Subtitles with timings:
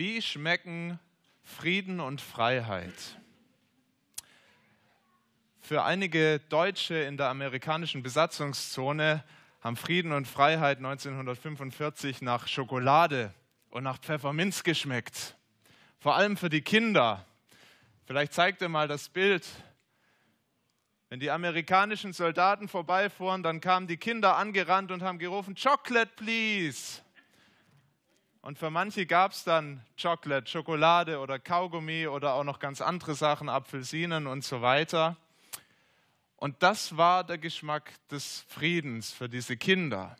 [0.00, 0.98] Wie schmecken
[1.42, 2.94] Frieden und Freiheit?
[5.60, 9.22] Für einige Deutsche in der amerikanischen Besatzungszone
[9.60, 13.34] haben Frieden und Freiheit 1945 nach Schokolade
[13.68, 15.36] und nach Pfefferminz geschmeckt.
[15.98, 17.26] Vor allem für die Kinder.
[18.06, 19.46] Vielleicht zeigt ihr mal das Bild.
[21.10, 27.02] Wenn die amerikanischen Soldaten vorbeifuhren, dann kamen die Kinder angerannt und haben gerufen, Chocolate, please.
[28.42, 33.14] Und für manche gab es dann Chocolate, Schokolade oder Kaugummi oder auch noch ganz andere
[33.14, 35.16] Sachen, Apfelsinen und so weiter.
[36.36, 40.16] Und das war der Geschmack des Friedens für diese Kinder.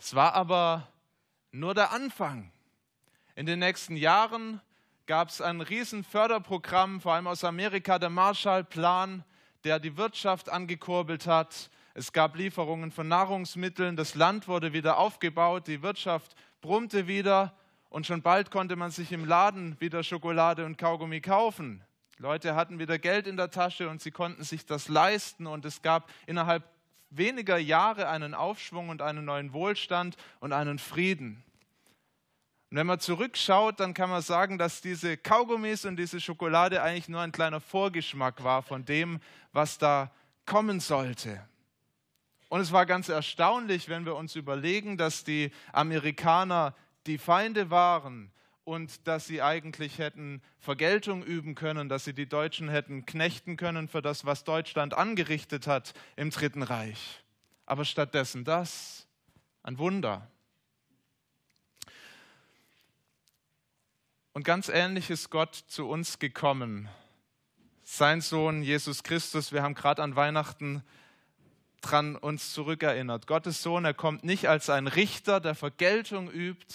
[0.00, 0.88] Es war aber
[1.52, 2.50] nur der Anfang.
[3.36, 4.60] In den nächsten Jahren
[5.06, 9.24] gab es ein Riesenförderprogramm, vor allem aus Amerika, der Marshallplan,
[9.62, 11.70] der die Wirtschaft angekurbelt hat.
[11.94, 17.54] Es gab Lieferungen von Nahrungsmitteln, das Land wurde wieder aufgebaut, die Wirtschaft brummte wieder
[17.88, 21.82] und schon bald konnte man sich im Laden wieder Schokolade und Kaugummi kaufen.
[22.18, 25.82] Leute hatten wieder Geld in der Tasche und sie konnten sich das leisten und es
[25.82, 26.64] gab innerhalb
[27.10, 31.42] weniger Jahre einen Aufschwung und einen neuen Wohlstand und einen Frieden.
[32.70, 37.08] Und wenn man zurückschaut, dann kann man sagen, dass diese Kaugummis und diese Schokolade eigentlich
[37.08, 39.20] nur ein kleiner Vorgeschmack war von dem,
[39.52, 40.10] was da
[40.44, 41.42] kommen sollte.
[42.48, 46.74] Und es war ganz erstaunlich, wenn wir uns überlegen, dass die Amerikaner
[47.06, 48.30] die Feinde waren
[48.64, 53.88] und dass sie eigentlich hätten Vergeltung üben können, dass sie die Deutschen hätten knechten können
[53.88, 57.22] für das, was Deutschland angerichtet hat im Dritten Reich.
[57.66, 59.06] Aber stattdessen das,
[59.62, 60.30] ein Wunder.
[64.32, 66.88] Und ganz ähnlich ist Gott zu uns gekommen.
[67.82, 70.84] Sein Sohn Jesus Christus, wir haben gerade an Weihnachten
[71.80, 73.26] dran uns zurückerinnert.
[73.26, 76.74] Gottes Sohn, er kommt nicht als ein Richter, der Vergeltung übt,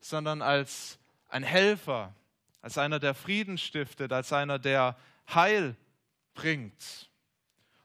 [0.00, 2.14] sondern als ein Helfer,
[2.62, 4.96] als einer, der Frieden stiftet, als einer, der
[5.32, 5.76] Heil
[6.34, 7.08] bringt.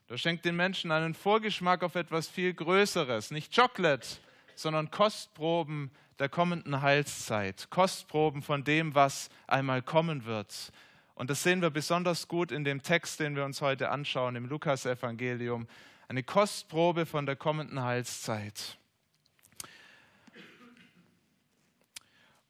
[0.07, 4.07] Er schenkt den Menschen einen Vorgeschmack auf etwas viel Größeres, nicht Chocolate,
[4.55, 10.71] sondern Kostproben der kommenden Heilszeit, Kostproben von dem, was einmal kommen wird.
[11.15, 14.45] Und das sehen wir besonders gut in dem Text, den wir uns heute anschauen, im
[14.45, 15.67] Lukasevangelium
[16.07, 18.77] eine Kostprobe von der kommenden Heilszeit.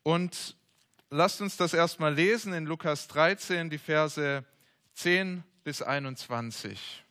[0.04, 0.56] Und
[1.10, 4.44] lasst uns das erstmal lesen in Lukas 13, die Verse
[4.96, 7.03] 10 bis 21.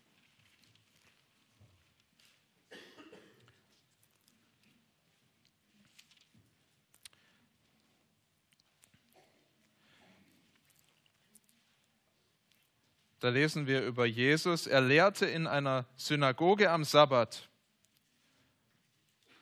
[13.23, 14.67] Da lesen wir über Jesus.
[14.67, 17.49] Er lehrte in einer Synagoge am Sabbat.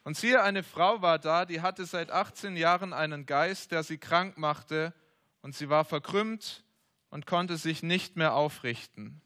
[0.04, 3.96] Und siehe, eine Frau war da, die hatte seit 18 Jahren einen Geist, der sie
[3.96, 4.92] krank machte,
[5.40, 6.62] und sie war verkrümmt
[7.08, 9.22] und konnte sich nicht mehr aufrichten.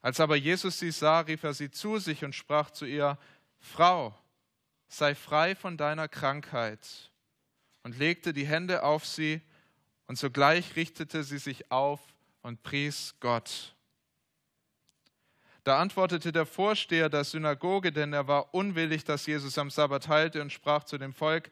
[0.00, 3.18] Als aber Jesus sie sah, rief er sie zu sich und sprach zu ihr,
[3.60, 4.18] Frau,
[4.88, 7.10] sei frei von deiner Krankheit,
[7.82, 9.42] und legte die Hände auf sie,
[10.06, 12.00] und sogleich richtete sie sich auf
[12.42, 13.74] und pries Gott.
[15.64, 20.42] Da antwortete der Vorsteher der Synagoge, denn er war unwillig, dass Jesus am Sabbat heilte
[20.42, 21.50] und sprach zu dem Volk,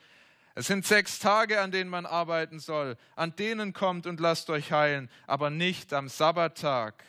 [0.55, 2.97] es sind sechs Tage, an denen man arbeiten soll.
[3.15, 7.05] An denen kommt und lasst euch heilen, aber nicht am Sabbattag.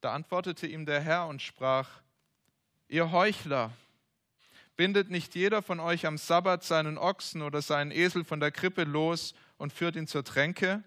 [0.00, 1.88] Da antwortete ihm der Herr und sprach,
[2.88, 3.70] ihr Heuchler,
[4.76, 8.82] bindet nicht jeder von euch am Sabbat seinen Ochsen oder seinen Esel von der Krippe
[8.82, 10.82] los und führt ihn zur Tränke?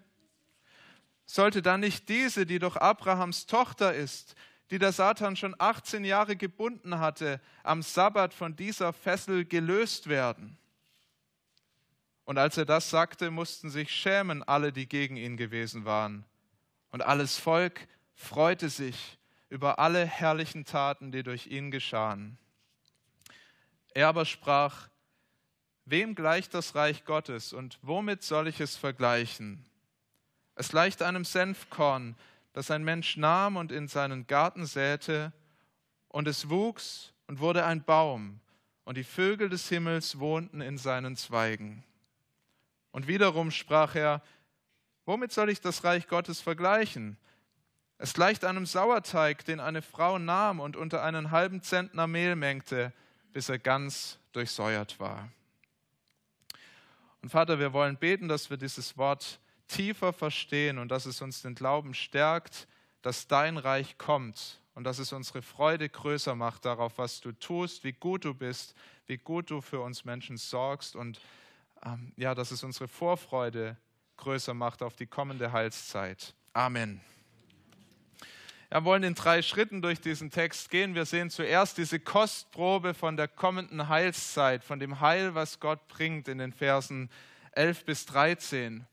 [1.26, 4.34] Sollte dann nicht diese, die doch Abrahams Tochter ist,
[4.70, 10.56] die der Satan schon 18 Jahre gebunden hatte, am Sabbat von dieser Fessel gelöst werden?
[12.24, 16.24] Und als er das sagte, mussten sich schämen alle, die gegen ihn gewesen waren.
[16.90, 22.38] Und alles Volk freute sich über alle herrlichen Taten, die durch ihn geschahen.
[23.94, 24.88] Er aber sprach,
[25.88, 29.64] Wem gleicht das Reich Gottes und womit soll ich es vergleichen?
[30.56, 32.16] Es gleicht einem Senfkorn,
[32.54, 35.32] das ein Mensch nahm und in seinen Garten säte,
[36.08, 38.40] und es wuchs und wurde ein Baum,
[38.84, 41.84] und die Vögel des Himmels wohnten in seinen Zweigen.
[42.90, 44.22] Und wiederum sprach er,
[45.04, 47.18] womit soll ich das Reich Gottes vergleichen?
[47.98, 52.94] Es gleicht einem Sauerteig, den eine Frau nahm und unter einen halben Zentner Mehl mengte,
[53.32, 55.28] bis er ganz durchsäuert war.
[57.20, 61.42] Und Vater, wir wollen beten, dass wir dieses Wort tiefer verstehen und dass es uns
[61.42, 62.68] den Glauben stärkt,
[63.02, 67.84] dass dein Reich kommt und dass es unsere Freude größer macht darauf, was du tust,
[67.84, 68.74] wie gut du bist,
[69.06, 71.20] wie gut du für uns Menschen sorgst und
[71.84, 73.76] ähm, ja, dass es unsere Vorfreude
[74.16, 76.34] größer macht auf die kommende Heilszeit.
[76.52, 77.00] Amen.
[78.68, 80.94] Wir wollen in drei Schritten durch diesen Text gehen.
[80.94, 86.26] Wir sehen zuerst diese Kostprobe von der kommenden Heilszeit, von dem Heil, was Gott bringt
[86.26, 87.08] in den Versen
[87.52, 88.84] 11 bis 13.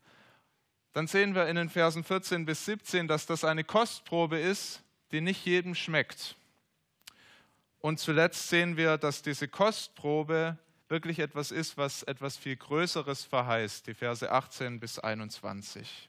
[0.94, 4.80] Dann sehen wir in den Versen 14 bis 17, dass das eine Kostprobe ist,
[5.10, 6.36] die nicht jedem schmeckt.
[7.80, 10.56] Und zuletzt sehen wir, dass diese Kostprobe
[10.88, 16.08] wirklich etwas ist, was etwas viel Größeres verheißt, die Verse 18 bis 21.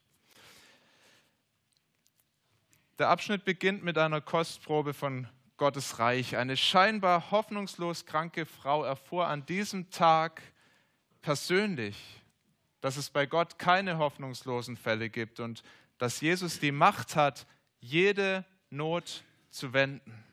[2.99, 5.27] Der Abschnitt beginnt mit einer Kostprobe von
[5.57, 6.37] Gottes Reich.
[6.37, 10.43] Eine scheinbar hoffnungslos kranke Frau erfuhr an diesem Tag
[11.23, 12.21] persönlich,
[12.85, 15.63] dass es bei Gott keine hoffnungslosen Fälle gibt und
[15.97, 17.47] dass Jesus die Macht hat,
[17.79, 20.23] jede Not zu wenden.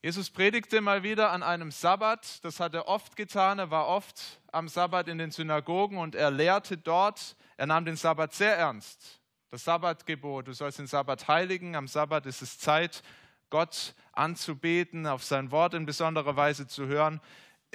[0.00, 4.40] Jesus predigte mal wieder an einem Sabbat, das hat er oft getan, er war oft
[4.52, 9.20] am Sabbat in den Synagogen und er lehrte dort, er nahm den Sabbat sehr ernst.
[9.48, 13.02] Das Sabbatgebot, du sollst den Sabbat heiligen, am Sabbat ist es Zeit,
[13.50, 17.20] Gott anzubeten, auf sein Wort in besonderer Weise zu hören.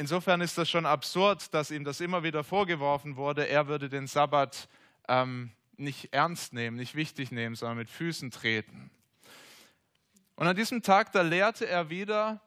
[0.02, 4.08] Insofern ist das schon absurd, dass ihm das immer wieder vorgeworfen wurde, er würde den
[4.08, 4.68] Sabbat
[5.08, 8.90] ähm, nicht ernst nehmen, nicht wichtig nehmen, sondern mit Füßen treten.
[10.34, 12.42] Und an diesem Tag, da lehrte er wieder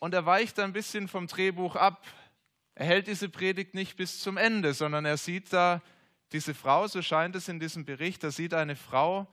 [0.00, 2.04] und er weicht ein bisschen vom Drehbuch ab.
[2.74, 5.82] Er hält diese Predigt nicht bis zum Ende, sondern er sieht da
[6.32, 9.28] diese Frau, so scheint es in diesem Bericht, er sieht eine Frau,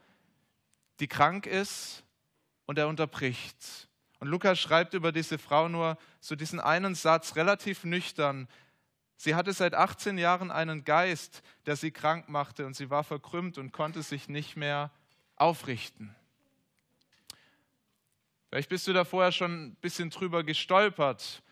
[1.00, 2.04] die krank ist
[2.68, 3.89] und er unterbricht.
[4.20, 8.48] Und Lukas schreibt über diese Frau nur so diesen einen Satz, relativ nüchtern.
[9.16, 13.58] Sie hatte seit 18 Jahren einen Geist, der sie krank machte und sie war verkrümmt
[13.58, 14.92] und konnte sich nicht mehr
[15.36, 16.16] aufrichten.
[18.50, 21.44] Vielleicht bist du da vorher schon ein bisschen drüber gestolpert.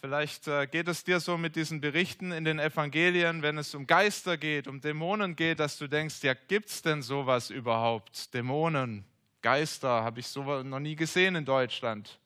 [0.00, 3.86] Vielleicht äh, geht es dir so mit diesen Berichten in den Evangelien, wenn es um
[3.86, 8.32] Geister geht, um Dämonen geht, dass du denkst, ja, gibt es denn sowas überhaupt?
[8.32, 9.04] Dämonen,
[9.42, 12.18] Geister, habe ich so noch nie gesehen in Deutschland.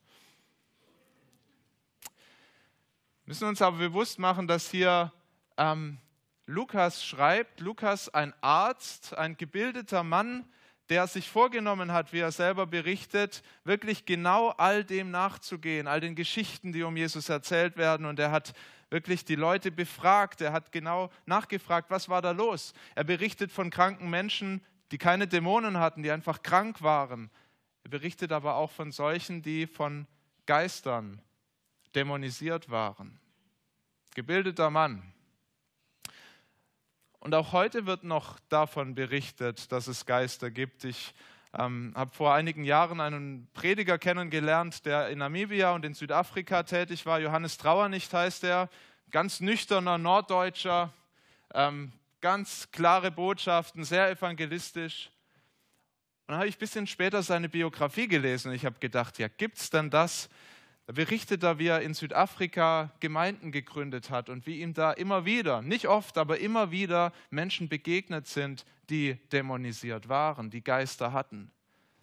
[3.25, 5.12] Wir müssen uns aber bewusst machen, dass hier
[5.56, 5.99] ähm,
[6.46, 10.44] Lukas schreibt, Lukas ein Arzt, ein gebildeter Mann,
[10.90, 16.14] der sich vorgenommen hat, wie er selber berichtet, wirklich genau all dem nachzugehen, all den
[16.14, 18.05] Geschichten, die um Jesus erzählt werden.
[18.05, 18.52] Und er hat
[18.90, 22.75] wirklich die Leute befragt, er hat genau nachgefragt, was war da los.
[22.94, 27.31] Er berichtet von kranken Menschen, die keine Dämonen hatten, die einfach krank waren.
[27.84, 30.06] Er berichtet aber auch von solchen, die von
[30.46, 31.20] Geistern
[31.94, 33.19] dämonisiert waren.
[34.14, 35.14] Gebildeter Mann.
[37.19, 40.84] Und auch heute wird noch davon berichtet, dass es Geister gibt.
[40.84, 41.14] Ich
[41.56, 47.06] ähm, habe vor einigen Jahren einen Prediger kennengelernt, der in Namibia und in Südafrika tätig
[47.06, 47.20] war.
[47.20, 48.69] Johannes Trauernicht heißt er,
[49.10, 50.92] ganz nüchterner Norddeutscher,
[51.54, 51.92] ähm,
[52.25, 55.11] ganz klare Botschaften, sehr evangelistisch.
[56.26, 59.29] Und dann habe ich ein bisschen später seine Biografie gelesen und ich habe gedacht, ja,
[59.29, 60.31] gibt es denn das?
[60.87, 65.26] Da berichtet er, wie er in Südafrika Gemeinden gegründet hat und wie ihm da immer
[65.26, 71.53] wieder, nicht oft, aber immer wieder Menschen begegnet sind, die dämonisiert waren, die Geister hatten.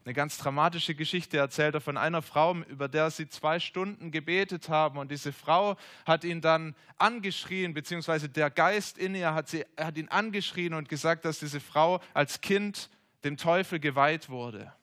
[0.03, 4.67] Eine ganz dramatische Geschichte erzählt er von einer Frau, über der sie zwei Stunden gebetet
[4.67, 4.97] haben.
[4.97, 9.97] Und diese Frau hat ihn dann angeschrien, beziehungsweise der Geist in ihr hat, sie, hat
[9.97, 12.89] ihn angeschrien und gesagt, dass diese Frau als Kind
[13.23, 14.73] dem Teufel geweiht wurde.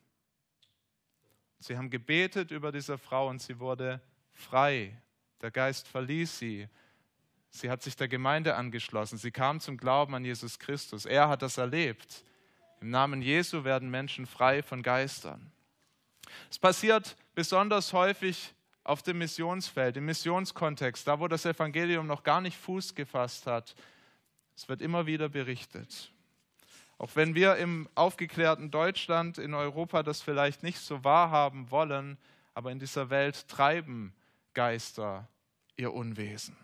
[1.58, 4.96] Sie haben gebetet über diese Frau und sie wurde frei.
[5.40, 6.68] Der Geist verließ sie.
[7.50, 9.18] Sie hat sich der Gemeinde angeschlossen.
[9.18, 11.06] Sie kam zum Glauben an Jesus Christus.
[11.06, 12.25] Er hat das erlebt.
[12.80, 15.50] Im Namen Jesu werden Menschen frei von Geistern.
[16.50, 18.54] Es passiert besonders häufig
[18.85, 23.75] auf dem Missionsfeld, im Missionskontext, da wo das Evangelium noch gar nicht Fuß gefasst hat.
[24.56, 26.12] Es wird immer wieder berichtet.
[26.99, 32.16] Auch wenn wir im aufgeklärten Deutschland, in Europa das vielleicht nicht so wahrhaben wollen,
[32.54, 34.12] aber in dieser Welt treiben
[34.54, 35.28] Geister
[35.76, 36.56] ihr Unwesen.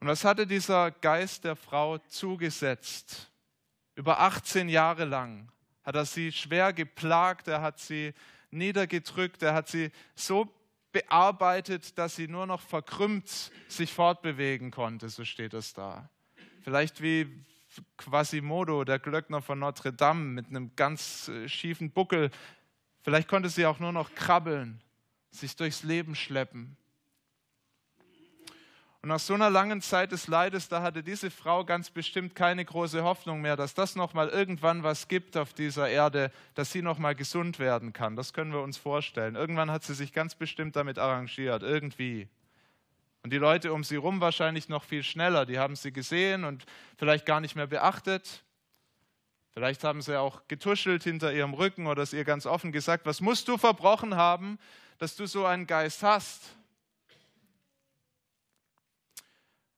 [0.00, 3.31] Und was hatte dieser Geist der Frau zugesetzt?
[3.94, 5.50] Über 18 Jahre lang
[5.84, 8.14] hat er sie schwer geplagt, er hat sie
[8.50, 10.52] niedergedrückt, er hat sie so
[10.92, 16.08] bearbeitet, dass sie nur noch verkrümmt sich fortbewegen konnte, so steht es da.
[16.62, 17.44] Vielleicht wie
[17.96, 22.30] Quasimodo, der Glöckner von Notre Dame, mit einem ganz äh, schiefen Buckel.
[23.00, 24.80] Vielleicht konnte sie auch nur noch krabbeln,
[25.30, 26.76] sich durchs Leben schleppen.
[29.02, 32.64] Und nach so einer langen Zeit des Leides, da hatte diese Frau ganz bestimmt keine
[32.64, 37.16] große Hoffnung mehr, dass das nochmal irgendwann was gibt auf dieser Erde, dass sie nochmal
[37.16, 38.14] gesund werden kann.
[38.14, 39.34] Das können wir uns vorstellen.
[39.34, 42.28] Irgendwann hat sie sich ganz bestimmt damit arrangiert, irgendwie.
[43.24, 45.46] Und die Leute um sie rum wahrscheinlich noch viel schneller.
[45.46, 46.64] Die haben sie gesehen und
[46.96, 48.44] vielleicht gar nicht mehr beachtet.
[49.50, 53.20] Vielleicht haben sie auch getuschelt hinter ihrem Rücken oder es ihr ganz offen gesagt, was
[53.20, 54.60] musst du verbrochen haben,
[54.98, 56.56] dass du so einen Geist hast?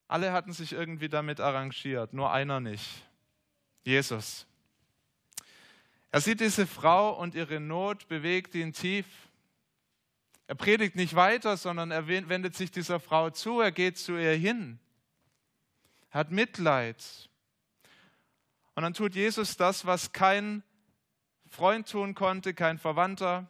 [0.06, 3.06] Alle hatten sich irgendwie damit arrangiert, nur einer nicht.
[3.84, 4.46] Jesus.
[6.11, 9.06] Er sieht diese Frau und ihre Not bewegt ihn tief.
[10.46, 14.34] Er predigt nicht weiter, sondern er wendet sich dieser Frau zu, er geht zu ihr
[14.34, 14.78] hin.
[16.11, 17.28] Hat Mitleid.
[18.75, 20.62] Und dann tut Jesus das, was kein
[21.49, 23.49] Freund tun konnte, kein Verwandter,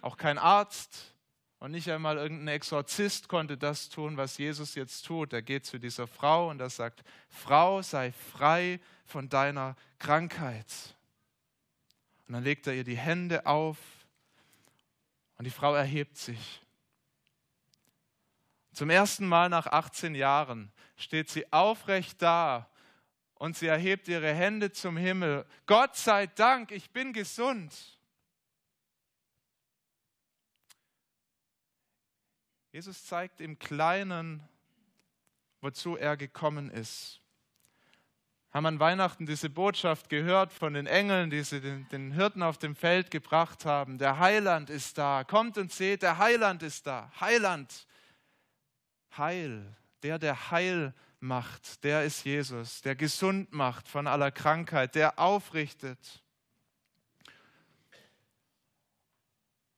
[0.00, 1.14] auch kein Arzt
[1.60, 5.32] und nicht einmal irgendein Exorzist konnte das tun, was Jesus jetzt tut.
[5.32, 10.66] Er geht zu dieser Frau und er sagt, Frau, sei frei von deiner Krankheit.
[12.26, 13.78] Und dann legt er ihr die Hände auf
[15.36, 16.62] und die Frau erhebt sich.
[18.72, 22.70] Zum ersten Mal nach 18 Jahren steht sie aufrecht da
[23.34, 25.44] und sie erhebt ihre Hände zum Himmel.
[25.66, 27.97] Gott sei Dank, ich bin gesund.
[32.70, 34.42] Jesus zeigt im Kleinen,
[35.60, 37.20] wozu er gekommen ist.
[38.50, 42.58] Haben an Weihnachten diese Botschaft gehört von den Engeln, die sie den, den Hirten auf
[42.58, 43.98] dem Feld gebracht haben.
[43.98, 45.24] Der Heiland ist da.
[45.24, 47.10] Kommt und seht, der Heiland ist da.
[47.20, 47.86] Heiland.
[49.16, 49.76] Heil.
[50.02, 56.22] Der, der Heil macht, der ist Jesus, der gesund macht von aller Krankheit, der aufrichtet.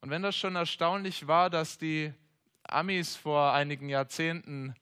[0.00, 2.12] Und wenn das schon erstaunlich war, dass die
[2.72, 4.74] Amis vor einigen Jahrzehnten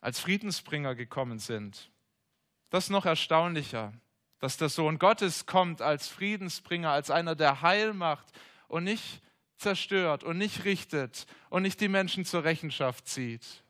[0.00, 1.90] als Friedensbringer gekommen sind,
[2.70, 3.92] das ist noch erstaunlicher,
[4.40, 8.26] dass der Sohn Gottes kommt als Friedensbringer, als einer, der Heil macht
[8.68, 9.22] und nicht
[9.56, 13.62] zerstört und nicht richtet und nicht die Menschen zur Rechenschaft zieht.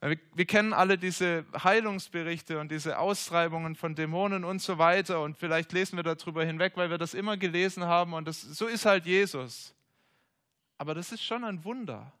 [0.00, 5.36] Wir, wir, kennen alle diese Heilungsberichte und diese Austreibungen von Dämonen und so weiter und
[5.36, 8.86] vielleicht lesen wir darüber hinweg, weil wir das immer gelesen haben und das, so ist
[8.86, 9.74] halt Jesus.
[10.78, 12.12] Aber das ist schon ein Wunder,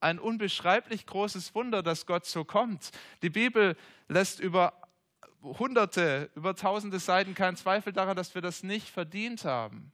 [0.00, 2.90] ein unbeschreiblich großes Wunder, dass Gott so kommt.
[3.22, 3.76] Die Bibel
[4.08, 4.74] lässt über
[5.42, 9.92] hunderte, über tausende Seiten keinen Zweifel daran, dass wir das nicht verdient haben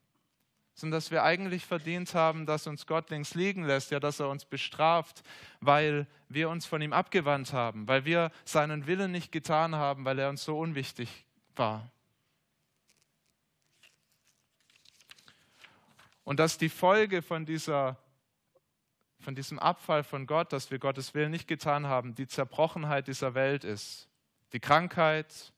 [0.79, 4.29] sondern dass wir eigentlich verdient haben, dass uns Gott links liegen lässt, ja, dass er
[4.29, 5.25] uns bestraft,
[5.61, 10.21] weil wir uns von ihm abgewandt haben, weil wir seinen Willen nicht getan haben, weil
[10.21, 11.91] er uns so unwichtig war.
[16.29, 17.97] Und dass die Folge von, dieser,
[19.19, 23.33] von diesem Abfall von Gott, dass wir Gottes Willen nicht getan haben, die Zerbrochenheit dieser
[23.33, 24.11] Welt ist.
[24.53, 25.55] Die Krankheit,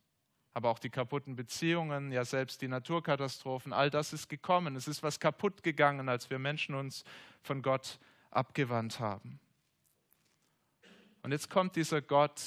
[0.55, 4.77] aber auch die kaputten Beziehungen, ja selbst die Naturkatastrophen, all das ist gekommen.
[4.77, 7.03] Es ist was kaputt gegangen, als wir Menschen uns
[7.43, 7.99] von Gott
[8.31, 9.41] abgewandt haben.
[11.25, 12.41] Und jetzt kommt dieser Gott,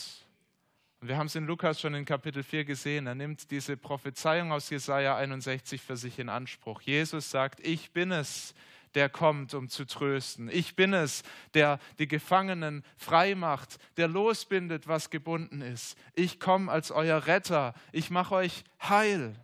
[1.04, 4.54] und wir haben es in Lukas schon in Kapitel 4 gesehen, er nimmt diese Prophezeiung
[4.54, 6.80] aus Jesaja 61 für sich in Anspruch.
[6.80, 8.56] Jesus sagt, ich bin es,
[8.96, 10.48] der kommt, um zu trösten.
[10.50, 11.24] Ich bin es,
[11.56, 15.98] der die Gefangenen frei macht, der losbindet, was gebunden ist.
[16.14, 17.74] Ich komme als euer Retter.
[17.92, 19.36] Ich mache euch heil.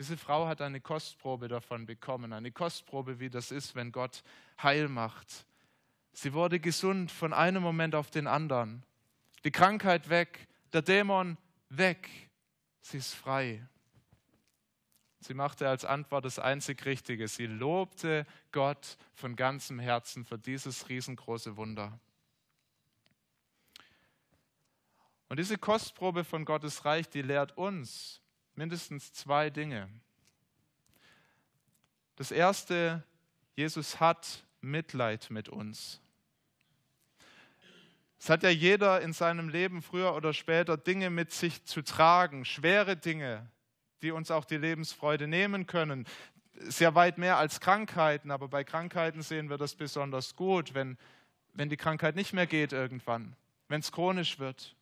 [0.00, 4.24] Diese Frau hat eine Kostprobe davon bekommen, eine Kostprobe, wie das ist, wenn Gott
[4.60, 5.46] heil macht.
[6.12, 8.84] Sie wurde gesund von einem Moment auf den anderen.
[9.44, 11.36] Die Krankheit weg, der Dämon
[11.68, 12.08] weg.
[12.80, 13.66] Sie ist frei.
[15.20, 17.28] Sie machte als Antwort das einzig Richtige.
[17.28, 21.98] Sie lobte Gott von ganzem Herzen für dieses riesengroße Wunder.
[25.28, 28.20] Und diese Kostprobe von Gottes Reich, die lehrt uns
[28.54, 29.88] mindestens zwei Dinge.
[32.16, 33.02] Das erste,
[33.54, 36.00] Jesus hat Mitleid mit uns.
[38.22, 42.44] Es hat ja jeder in seinem Leben früher oder später Dinge mit sich zu tragen,
[42.44, 43.50] schwere Dinge,
[44.00, 46.06] die uns auch die Lebensfreude nehmen können.
[46.54, 50.98] Sehr weit mehr als Krankheiten, aber bei Krankheiten sehen wir das besonders gut, wenn,
[51.52, 53.34] wenn die Krankheit nicht mehr geht irgendwann,
[53.66, 54.76] wenn es chronisch wird.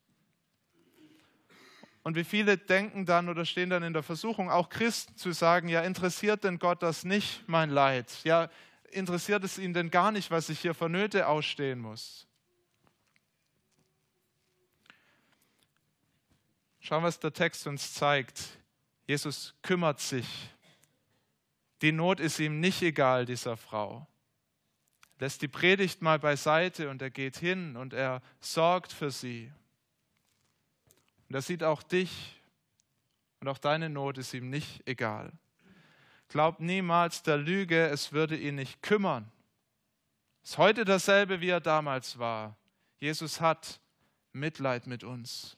[2.02, 5.68] Und wie viele denken dann oder stehen dann in der Versuchung, auch Christen zu sagen,
[5.68, 8.18] ja, interessiert denn Gott das nicht, mein Leid?
[8.22, 8.50] Ja,
[8.90, 12.26] interessiert es ihn denn gar nicht, was ich hier für Nöte ausstehen muss?
[16.80, 18.42] Schauen, was der Text uns zeigt.
[19.06, 20.50] Jesus kümmert sich.
[21.82, 24.06] Die Not ist ihm nicht egal, dieser Frau.
[25.18, 29.52] Lässt die Predigt mal beiseite und er geht hin und er sorgt für sie.
[31.28, 32.40] Und er sieht auch dich
[33.40, 35.32] und auch deine Not ist ihm nicht egal.
[36.28, 39.30] Glaub niemals der Lüge, es würde ihn nicht kümmern.
[40.42, 42.56] Ist heute dasselbe, wie er damals war.
[42.98, 43.80] Jesus hat
[44.32, 45.56] Mitleid mit uns.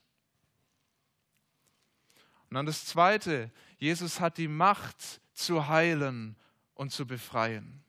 [2.53, 6.37] Und dann das Zweite, Jesus hat die Macht zu heilen
[6.75, 7.83] und zu befreien.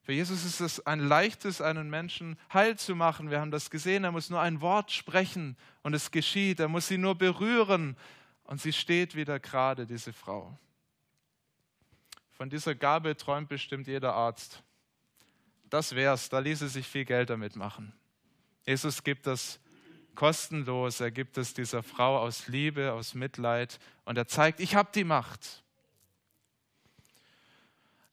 [0.00, 3.28] Für Jesus ist es ein leichtes, einen Menschen heil zu machen.
[3.28, 4.04] Wir haben das gesehen.
[4.04, 6.60] Er muss nur ein Wort sprechen und es geschieht.
[6.60, 7.94] Er muss sie nur berühren
[8.44, 10.58] und sie steht wieder gerade, diese Frau.
[12.30, 14.62] Von dieser Gabe träumt bestimmt jeder Arzt.
[15.68, 17.92] Das wär's, da ließe sich viel Geld damit machen.
[18.64, 19.60] Jesus gibt das
[20.20, 24.90] kostenlos, er gibt es dieser Frau aus Liebe, aus Mitleid und er zeigt, ich habe
[24.94, 25.64] die Macht.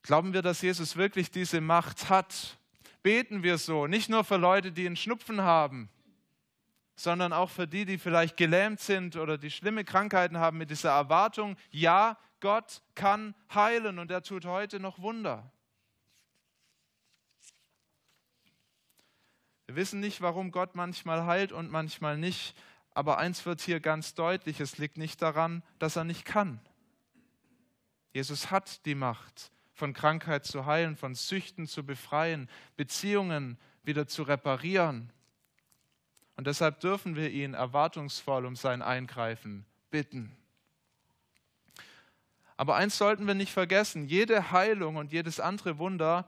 [0.03, 2.57] Glauben wir, dass Jesus wirklich diese Macht hat?
[3.03, 5.89] Beten wir so, nicht nur für Leute, die einen Schnupfen haben,
[6.95, 10.91] sondern auch für die, die vielleicht gelähmt sind oder die schlimme Krankheiten haben, mit dieser
[10.91, 15.51] Erwartung, ja, Gott kann heilen und er tut heute noch Wunder.
[19.67, 22.55] Wir wissen nicht, warum Gott manchmal heilt und manchmal nicht,
[22.93, 26.62] aber eins wird hier ganz deutlich, es liegt nicht daran, dass er nicht kann.
[28.13, 34.24] Jesus hat die Macht von Krankheit zu heilen, von Süchten zu befreien, Beziehungen wieder zu
[34.24, 35.12] reparieren.
[36.38, 40.36] Und deshalb dürfen wir ihn erwartungsvoll um sein Eingreifen bitten.
[42.55, 46.27] Aber eins sollten wir nicht vergessen, jede Heilung und jedes andere Wunder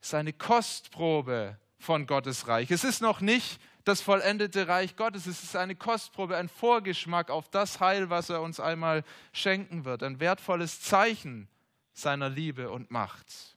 [0.00, 2.70] ist eine Kostprobe von Gottes Reich.
[2.70, 7.48] Es ist noch nicht das vollendete Reich Gottes, es ist eine Kostprobe, ein Vorgeschmack auf
[7.48, 11.48] das Heil, was er uns einmal schenken wird, ein wertvolles Zeichen
[11.94, 13.56] seiner Liebe und Macht.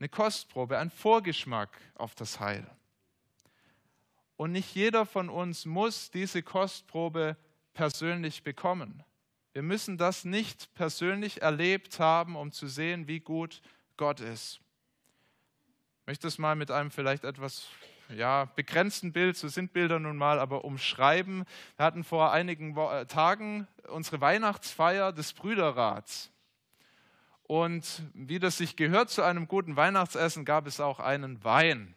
[0.00, 2.66] Eine Kostprobe, ein Vorgeschmack auf das Heil.
[4.36, 7.36] Und nicht jeder von uns muss diese Kostprobe
[7.72, 9.04] persönlich bekommen.
[9.52, 13.62] Wir müssen das nicht persönlich erlebt haben, um zu sehen, wie gut
[13.96, 14.63] Gott ist.
[16.06, 17.68] Möchte es mal mit einem vielleicht etwas
[18.10, 21.44] ja, begrenzten Bild, so sind Bilder nun mal, aber umschreiben.
[21.76, 26.30] Wir hatten vor einigen äh, Tagen unsere Weihnachtsfeier des Brüderrats.
[27.44, 31.94] Und wie das sich gehört zu einem guten Weihnachtsessen, gab es auch einen Wein.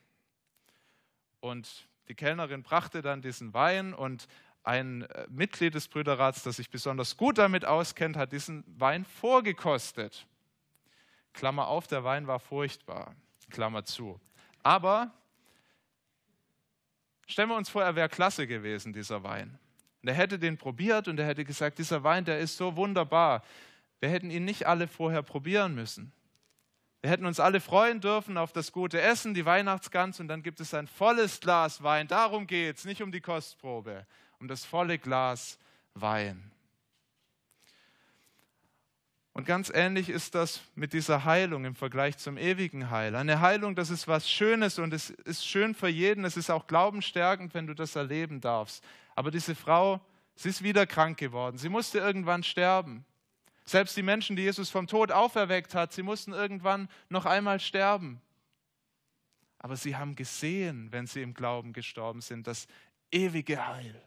[1.42, 4.30] Und die Kellnerin brachte dann diesen Wein und
[4.64, 10.26] ein äh, Mitglied des Brüderrats, das sich besonders gut damit auskennt, hat diesen Wein vorgekostet.
[11.34, 13.14] Klammer auf, der Wein war furchtbar.
[13.50, 14.20] Klammer zu.
[14.64, 15.12] Aber
[17.28, 19.58] stellen wir uns vor, er wäre klasse gewesen, dieser Wein.
[20.02, 23.44] Und er hätte den probiert und er hätte gesagt, dieser Wein, der ist so wunderbar.
[24.00, 26.12] Wir hätten ihn nicht alle vorher probieren müssen.
[27.02, 30.60] Wir hätten uns alle freuen dürfen auf das gute Essen, die Weihnachtsgans und dann gibt
[30.60, 32.08] es ein volles Glas Wein.
[32.08, 34.06] Darum geht es, nicht um die Kostprobe,
[34.40, 35.60] um das volle Glas
[35.94, 36.52] Wein.
[39.38, 43.16] Und ganz ähnlich ist das mit dieser Heilung im Vergleich zum ewigen Heil.
[43.16, 46.26] Eine Heilung, das ist was Schönes und es ist schön für jeden.
[46.26, 48.84] Es ist auch glaubensstärkend, wenn du das erleben darfst.
[49.14, 50.02] Aber diese Frau,
[50.34, 51.60] sie ist wieder krank geworden.
[51.60, 53.06] Sie musste irgendwann sterben.
[53.64, 58.20] Selbst die Menschen, die Jesus vom Tod auferweckt hat, sie mussten irgendwann noch einmal sterben.
[59.60, 62.68] Aber sie haben gesehen, wenn sie im Glauben gestorben sind, das
[63.12, 64.02] ewige Heil.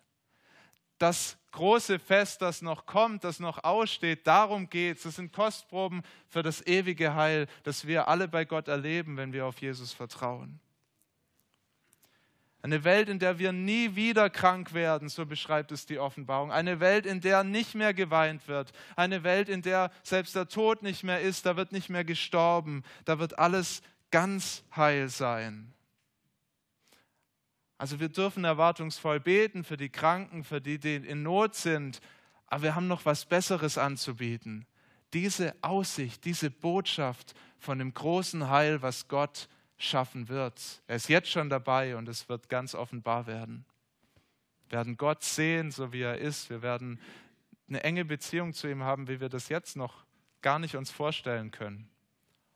[1.00, 5.04] Das große Fest, das noch kommt, das noch aussteht, darum geht es.
[5.04, 9.46] Das sind Kostproben für das ewige Heil, das wir alle bei Gott erleben, wenn wir
[9.46, 10.60] auf Jesus vertrauen.
[12.60, 16.52] Eine Welt, in der wir nie wieder krank werden, so beschreibt es die Offenbarung.
[16.52, 18.72] Eine Welt, in der nicht mehr geweint wird.
[18.94, 22.84] Eine Welt, in der selbst der Tod nicht mehr ist, da wird nicht mehr gestorben.
[23.06, 25.72] Da wird alles ganz heil sein.
[27.80, 32.02] Also wir dürfen erwartungsvoll beten für die Kranken, für die, die in Not sind.
[32.46, 34.66] Aber wir haben noch was Besseres anzubieten.
[35.14, 40.82] Diese Aussicht, diese Botschaft von dem großen Heil, was Gott schaffen wird.
[40.88, 43.64] Er ist jetzt schon dabei und es wird ganz offenbar werden.
[44.68, 46.50] Wir werden Gott sehen, so wie er ist.
[46.50, 47.00] Wir werden
[47.66, 50.04] eine enge Beziehung zu ihm haben, wie wir das jetzt noch
[50.42, 51.88] gar nicht uns vorstellen können.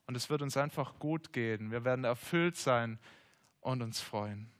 [0.06, 1.70] Und es wird uns einfach gut gehen.
[1.70, 2.98] Wir werden erfüllt sein
[3.62, 4.53] und uns freuen.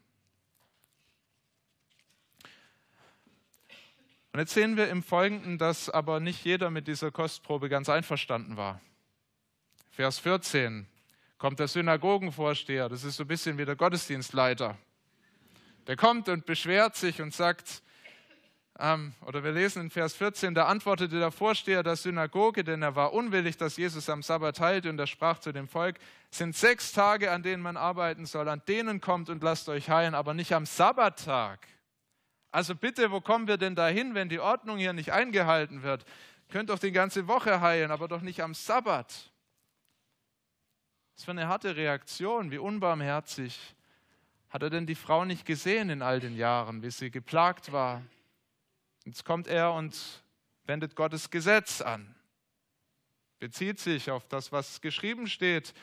[4.34, 8.56] Und jetzt sehen wir im Folgenden, dass aber nicht jeder mit dieser Kostprobe ganz einverstanden
[8.56, 8.80] war.
[9.92, 10.88] Vers 14
[11.38, 14.76] kommt der Synagogenvorsteher, das ist so ein bisschen wie der Gottesdienstleiter.
[15.86, 17.80] Der kommt und beschwert sich und sagt,
[18.80, 22.96] ähm, oder wir lesen in Vers 14, da antwortete der Vorsteher der Synagoge, denn er
[22.96, 26.00] war unwillig, dass Jesus am Sabbat heilte, und er sprach zu dem Volk,
[26.32, 30.16] sind sechs Tage, an denen man arbeiten soll, an denen kommt und lasst euch heilen,
[30.16, 31.68] aber nicht am Sabbattag.
[32.54, 36.04] Also bitte, wo kommen wir denn dahin, wenn die Ordnung hier nicht eingehalten wird?
[36.50, 39.32] Könnt doch die ganze Woche heilen, aber doch nicht am Sabbat.
[41.16, 43.74] Was für eine harte Reaktion, wie unbarmherzig.
[44.50, 48.02] Hat er denn die Frau nicht gesehen in all den Jahren, wie sie geplagt war?
[49.04, 50.22] Jetzt kommt er und
[50.62, 52.14] wendet Gottes Gesetz an,
[53.40, 55.74] bezieht sich auf das, was geschrieben steht,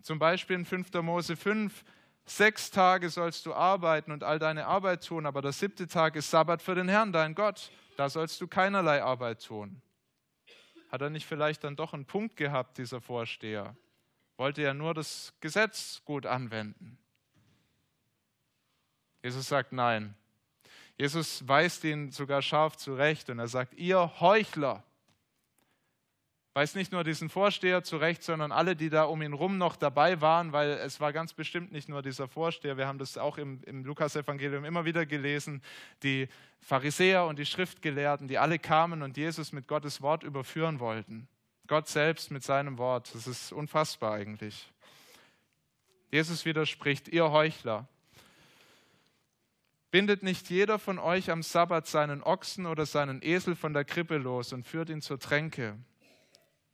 [0.00, 0.92] zum Beispiel in 5.
[1.02, 1.84] Mose 5,
[2.26, 6.30] Sechs Tage sollst du arbeiten und all deine Arbeit tun, aber der siebte Tag ist
[6.30, 7.70] Sabbat für den Herrn, dein Gott.
[7.96, 9.82] Da sollst du keinerlei Arbeit tun.
[10.90, 13.76] Hat er nicht vielleicht dann doch einen Punkt gehabt, dieser Vorsteher?
[14.36, 16.98] Wollte ja nur das Gesetz gut anwenden.
[19.22, 20.14] Jesus sagt nein.
[20.96, 24.84] Jesus weist ihn sogar scharf zurecht und er sagt, ihr Heuchler,
[26.52, 30.20] weist nicht nur diesen Vorsteher zurecht, sondern alle, die da um ihn rum noch dabei
[30.20, 33.62] waren, weil es war ganz bestimmt nicht nur dieser Vorsteher, wir haben das auch im,
[33.64, 35.62] im Lukas-Evangelium immer wieder gelesen,
[36.02, 36.28] die
[36.60, 41.28] Pharisäer und die Schriftgelehrten, die alle kamen und Jesus mit Gottes Wort überführen wollten.
[41.66, 43.14] Gott selbst mit seinem Wort.
[43.14, 44.68] Das ist unfassbar eigentlich.
[46.10, 47.86] Jesus widerspricht, ihr Heuchler.
[49.92, 54.18] Bindet nicht jeder von euch am Sabbat seinen Ochsen oder seinen Esel von der Krippe
[54.18, 55.76] los und führt ihn zur Tränke?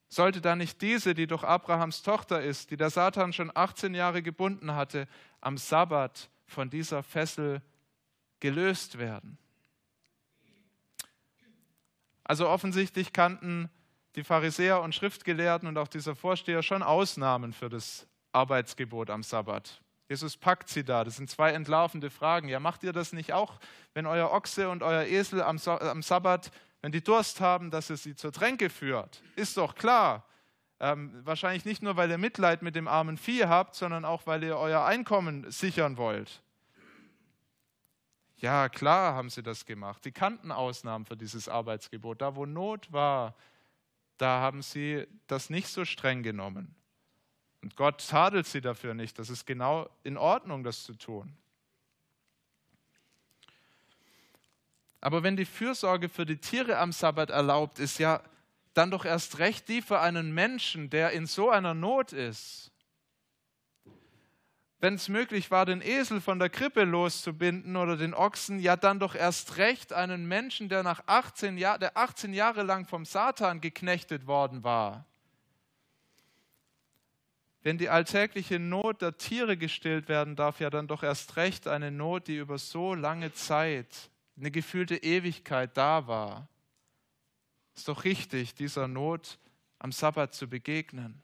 [0.09, 4.23] Sollte da nicht diese, die doch Abrahams Tochter ist, die der Satan schon 18 Jahre
[4.23, 5.09] gebunden hatte,
[5.40, 7.61] am Sabbat von dieser Fessel
[8.40, 9.38] gelöst werden?
[12.23, 13.71] Also offensichtlich kannten
[14.16, 19.81] die Pharisäer und Schriftgelehrten und auch dieser Vorsteher schon Ausnahmen für das Arbeitsgebot am Sabbat.
[20.09, 21.05] Jesus packt sie da.
[21.05, 22.49] Das sind zwei entlarvende Fragen.
[22.49, 23.59] Ja, macht ihr das nicht auch,
[23.92, 26.51] wenn euer Ochse und euer Esel am, Sabbat
[26.87, 29.20] wenn die Durst haben, dass er sie zur Tränke führt.
[29.35, 30.25] Ist doch klar.
[30.79, 34.44] Ähm, wahrscheinlich nicht nur, weil ihr Mitleid mit dem armen Vieh habt, sondern auch, weil
[34.44, 36.44] ihr euer Einkommen sichern wollt.
[38.37, 40.05] Ja, klar haben sie das gemacht.
[40.05, 42.22] Sie kannten Ausnahmen für dieses Arbeitsgebot.
[42.22, 43.35] Da, wo Not war,
[44.16, 46.77] da haben sie das nicht so streng genommen.
[47.62, 49.18] Und Gott tadelt sie dafür nicht.
[49.18, 51.37] Das ist genau in Ordnung, das zu tun.
[55.07, 58.21] Aber wenn die Fürsorge für die Tiere am Sabbat erlaubt ist, ja,
[58.75, 62.73] dann doch erst recht die für einen Menschen, der in so einer Not ist.
[64.81, 68.99] Wenn es möglich war, den Esel von der Krippe loszubinden oder den Ochsen, ja dann
[68.99, 73.61] doch erst recht einen Menschen, der nach 18 Jahr, der 18 Jahre lang vom Satan
[73.61, 75.07] geknechtet worden war.
[77.62, 81.92] Wenn die alltägliche Not der Tiere gestillt werden darf, ja dann doch erst recht eine
[81.92, 86.49] Not, die über so lange Zeit eine gefühlte Ewigkeit da war.
[87.75, 89.38] Ist doch richtig, dieser Not
[89.79, 91.22] am Sabbat zu begegnen.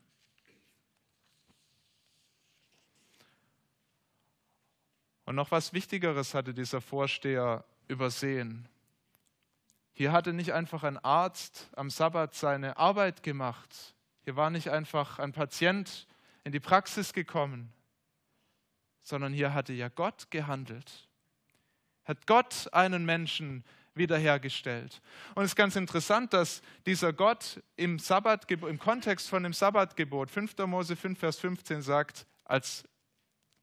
[5.24, 8.68] Und noch was Wichtigeres hatte dieser Vorsteher übersehen.
[9.92, 13.94] Hier hatte nicht einfach ein Arzt am Sabbat seine Arbeit gemacht.
[14.24, 16.06] Hier war nicht einfach ein Patient
[16.44, 17.72] in die Praxis gekommen,
[19.00, 21.08] sondern hier hatte ja Gott gehandelt
[22.12, 25.00] hat Gott einen Menschen wiederhergestellt.
[25.34, 30.30] Und es ist ganz interessant, dass dieser Gott im, Sabbat, im Kontext von dem Sabbatgebot,
[30.30, 30.56] 5.
[30.66, 32.84] Mose 5, Vers 15 sagt, als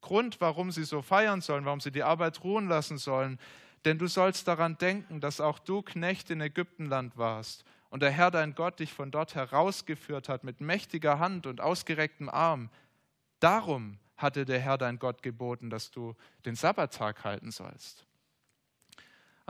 [0.00, 3.38] Grund, warum sie so feiern sollen, warum sie die Arbeit ruhen lassen sollen,
[3.84, 8.30] denn du sollst daran denken, dass auch du Knecht in Ägyptenland warst und der Herr
[8.30, 12.70] dein Gott dich von dort herausgeführt hat mit mächtiger Hand und ausgerecktem Arm.
[13.40, 18.06] Darum hatte der Herr dein Gott geboten, dass du den Sabbattag halten sollst.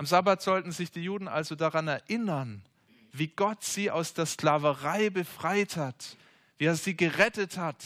[0.00, 2.62] Am Sabbat sollten sich die Juden also daran erinnern,
[3.12, 6.16] wie Gott sie aus der Sklaverei befreit hat,
[6.56, 7.84] wie er sie gerettet hat,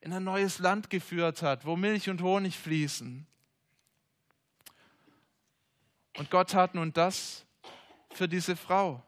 [0.00, 3.26] in ein neues Land geführt hat, wo Milch und Honig fließen.
[6.16, 7.44] Und Gott tat nun das
[8.14, 9.02] für diese Frau.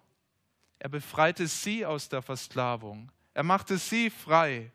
[0.78, 3.10] Er befreite sie aus der Versklavung.
[3.32, 4.70] Er machte sie frei.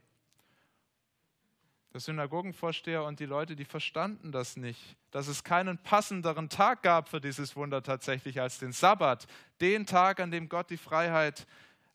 [1.94, 7.10] Der Synagogenvorsteher und die Leute, die verstanden das nicht, dass es keinen passenderen Tag gab
[7.10, 9.28] für dieses Wunder tatsächlich als den Sabbat,
[9.60, 11.48] den Tag, an dem Gott die Freiheit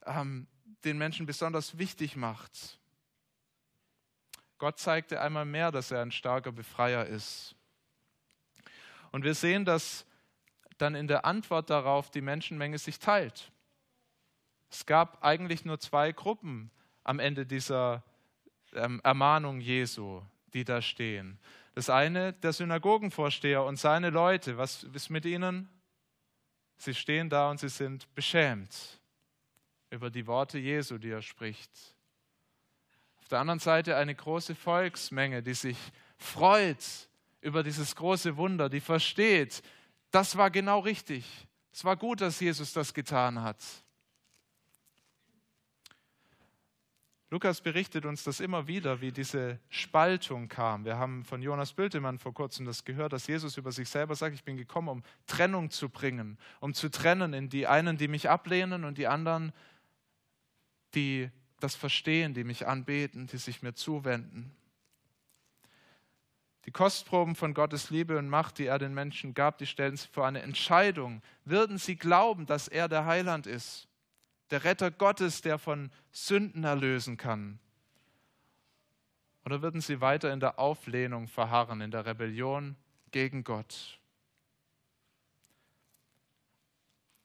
[0.05, 0.49] ähm,
[0.85, 2.81] den Menschen besonders wichtig macht.
[4.59, 7.55] Gott zeigte einmal mehr, dass er ein starker Befreier ist.
[9.13, 10.07] Und wir sehen, dass
[10.79, 13.53] dann in der Antwort darauf die Menschenmenge sich teilt.
[14.71, 16.73] Es gab eigentlich nur zwei Gruppen
[17.05, 18.03] am Ende dieser
[18.75, 21.39] ähm, Ermahnung Jesu, die da stehen.
[21.75, 25.69] Das eine, der Synagogenvorsteher und seine Leute, was ist mit ihnen?
[26.77, 29.01] Sie stehen da und sie sind beschämt
[29.91, 31.71] über die Worte Jesu, die er spricht.
[33.19, 35.79] Auf der anderen Seite eine große Volksmenge, die sich
[36.19, 37.09] freut
[37.41, 39.63] über dieses große Wunder, die versteht,
[40.11, 41.25] das war genau richtig.
[41.73, 43.59] Es war gut, dass Jesus das getan hat.
[47.35, 50.85] Lukas berichtet uns das immer wieder, wie diese Spaltung kam.
[50.85, 54.37] Wir haben von Jonas Bültemann vor kurzem das gehört, dass Jesus über sich selber sagt,
[54.37, 58.31] ich bin gekommen, um Trennung zu bringen, um zu trennen in die einen, die mich
[58.31, 59.53] ablehnen und die anderen,
[60.95, 64.55] die das verstehen, die mich anbeten, die sich mir zuwenden.
[66.67, 70.07] Die Kostproben von Gottes Liebe und Macht, die er den Menschen gab, die stellen sie
[70.07, 71.21] vor eine Entscheidung.
[71.45, 73.89] Würden sie glauben, dass er der Heiland ist?
[74.51, 77.59] Der Retter Gottes, der von Sünden erlösen kann?
[79.45, 82.77] Oder würden sie weiter in der Auflehnung verharren, in der Rebellion
[83.11, 83.99] gegen Gott?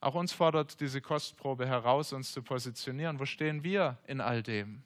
[0.01, 3.19] Auch uns fordert diese Kostprobe heraus, uns zu positionieren.
[3.19, 4.83] Wo stehen wir in all dem?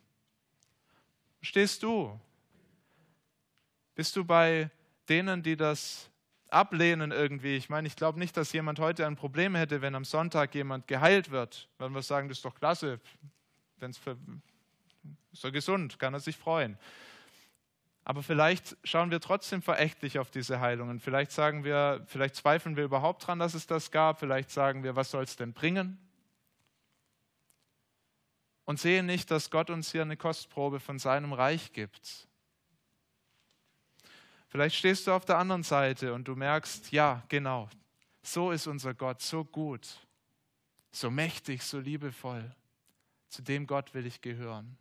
[1.39, 2.19] Wo stehst du?
[3.96, 4.72] Bist du bei
[5.08, 6.10] denen, die das
[6.54, 7.56] ablehnen irgendwie.
[7.56, 10.88] Ich meine, ich glaube nicht, dass jemand heute ein Problem hätte, wenn am Sonntag jemand
[10.88, 11.70] geheilt wird.
[11.78, 13.00] Wenn wir sagen, das ist doch klasse,
[13.78, 14.00] wenn es
[15.34, 16.78] ist er gesund, kann er sich freuen.
[18.06, 21.00] Aber vielleicht schauen wir trotzdem verächtlich auf diese Heilungen.
[21.00, 24.20] Vielleicht sagen wir, vielleicht zweifeln wir überhaupt daran, dass es das gab.
[24.20, 25.98] Vielleicht sagen wir, was soll es denn bringen?
[28.66, 32.28] Und sehen nicht, dass Gott uns hier eine Kostprobe von seinem Reich gibt.
[34.54, 37.68] Vielleicht stehst du auf der anderen Seite und du merkst, ja, genau,
[38.22, 39.98] so ist unser Gott, so gut,
[40.92, 42.56] so mächtig, so liebevoll.
[43.30, 44.78] Zu dem Gott will ich gehören.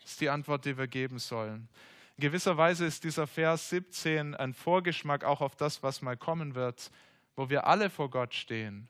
[0.00, 1.68] Das ist die Antwort, die wir geben sollen.
[2.16, 6.54] In gewisser Weise ist dieser Vers 17 ein Vorgeschmack auch auf das, was mal kommen
[6.54, 6.90] wird,
[7.34, 8.88] wo wir alle vor Gott stehen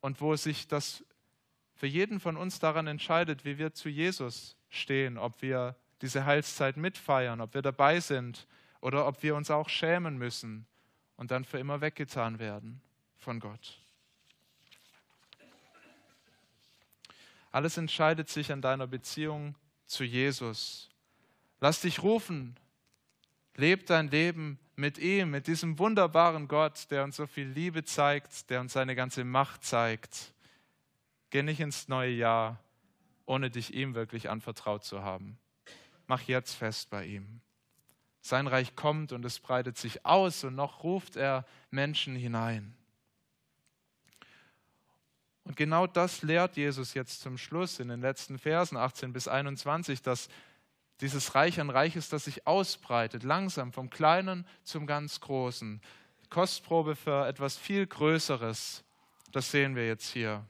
[0.00, 1.04] und wo sich das
[1.74, 6.76] für jeden von uns daran entscheidet, wie wir zu Jesus stehen, ob wir diese Heilszeit
[6.76, 8.46] mitfeiern, ob wir dabei sind
[8.80, 10.66] oder ob wir uns auch schämen müssen
[11.16, 12.82] und dann für immer weggetan werden
[13.16, 13.78] von Gott.
[17.52, 19.54] Alles entscheidet sich an deiner Beziehung
[19.86, 20.90] zu Jesus.
[21.60, 22.56] Lass dich rufen.
[23.54, 28.48] Leb dein Leben mit ihm, mit diesem wunderbaren Gott, der uns so viel Liebe zeigt,
[28.50, 30.32] der uns seine ganze Macht zeigt.
[31.28, 32.58] Geh nicht ins neue Jahr,
[33.26, 35.38] ohne dich ihm wirklich anvertraut zu haben
[36.06, 37.40] mach jetzt fest bei ihm.
[38.20, 42.74] Sein Reich kommt und es breitet sich aus und noch ruft er Menschen hinein.
[45.44, 50.02] Und genau das lehrt Jesus jetzt zum Schluss in den letzten Versen 18 bis 21,
[50.02, 50.28] dass
[51.00, 55.80] dieses Reich ein Reich ist, das sich ausbreitet, langsam vom Kleinen zum ganz Großen.
[56.30, 58.84] Kostprobe für etwas viel Größeres,
[59.32, 60.46] das sehen wir jetzt hier.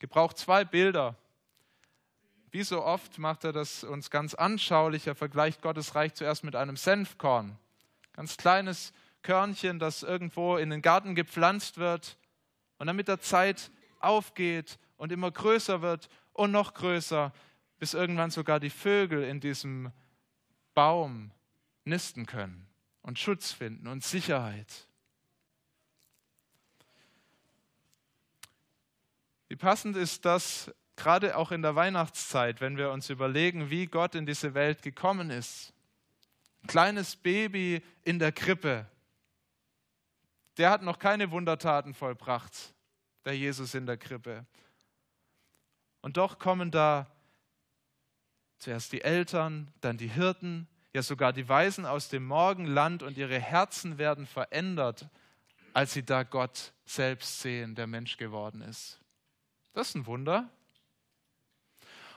[0.00, 1.16] Gebraucht zwei Bilder
[2.50, 5.06] wie so oft macht er das uns ganz anschaulich.
[5.06, 7.56] Er vergleicht Gottes Reich zuerst mit einem Senfkorn.
[8.12, 12.16] Ganz kleines Körnchen, das irgendwo in den Garten gepflanzt wird
[12.78, 17.32] und dann mit der Zeit aufgeht und immer größer wird und noch größer,
[17.78, 19.92] bis irgendwann sogar die Vögel in diesem
[20.74, 21.30] Baum
[21.84, 22.66] nisten können
[23.02, 24.86] und Schutz finden und Sicherheit.
[29.48, 34.14] Wie passend ist das gerade auch in der Weihnachtszeit, wenn wir uns überlegen, wie Gott
[34.14, 35.72] in diese Welt gekommen ist.
[36.62, 38.86] Ein kleines Baby in der Krippe,
[40.58, 42.74] der hat noch keine Wundertaten vollbracht,
[43.24, 44.44] der Jesus in der Krippe.
[46.02, 47.06] Und doch kommen da
[48.58, 53.40] zuerst die Eltern, dann die Hirten, ja sogar die Weisen aus dem Morgenland und ihre
[53.40, 55.08] Herzen werden verändert,
[55.72, 59.00] als sie da Gott selbst sehen, der Mensch geworden ist.
[59.72, 60.50] Das ist ein Wunder.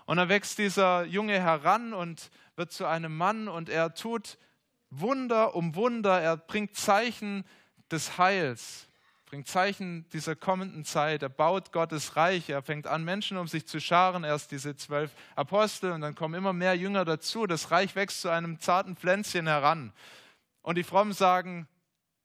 [0.05, 4.37] Und dann wächst dieser Junge heran und wird zu einem Mann und er tut
[4.89, 6.21] Wunder um Wunder.
[6.21, 7.45] Er bringt Zeichen
[7.91, 8.87] des Heils,
[9.25, 11.23] bringt Zeichen dieser kommenden Zeit.
[11.23, 12.49] Er baut Gottes Reich.
[12.49, 14.23] Er fängt an, Menschen um sich zu scharen.
[14.23, 17.47] Erst diese zwölf Apostel und dann kommen immer mehr Jünger dazu.
[17.47, 19.93] Das Reich wächst zu einem zarten Pflänzchen heran.
[20.61, 21.67] Und die Frommen sagen,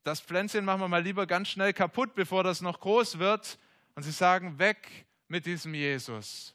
[0.04, 3.58] das Pflänzchen machen wir mal lieber ganz schnell kaputt, bevor das noch groß wird.
[3.94, 6.54] Und sie sagen, weg mit diesem Jesus.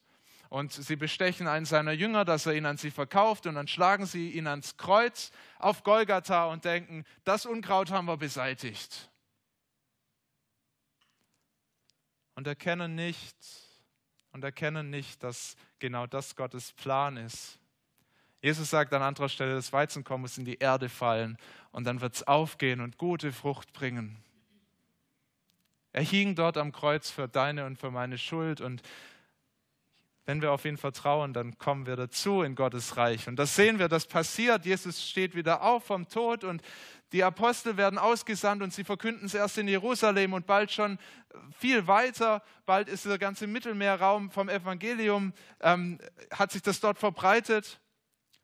[0.53, 3.47] Und sie bestechen einen seiner Jünger, dass er ihn an sie verkauft.
[3.47, 8.17] Und dann schlagen sie ihn ans Kreuz auf Golgatha und denken, das Unkraut haben wir
[8.17, 9.09] beseitigt.
[12.35, 13.35] Und erkennen nicht,
[14.31, 17.57] und erkennen nicht, dass genau das Gottes Plan ist.
[18.39, 21.35] Jesus sagt an anderer Stelle, das Weizenkorn muss in die Erde fallen
[21.71, 24.23] und dann wird es aufgehen und gute Frucht bringen.
[25.93, 28.83] Er hing dort am Kreuz für deine und für meine Schuld und
[30.25, 33.27] wenn wir auf ihn vertrauen, dann kommen wir dazu in Gottes Reich.
[33.27, 34.65] Und das sehen wir, das passiert.
[34.65, 36.61] Jesus steht wieder auf vom Tod und
[37.11, 40.97] die Apostel werden ausgesandt und sie verkünden es erst in Jerusalem und bald schon
[41.57, 42.41] viel weiter.
[42.65, 45.99] Bald ist der ganze Mittelmeerraum vom Evangelium, ähm,
[46.31, 47.79] hat sich das dort verbreitet.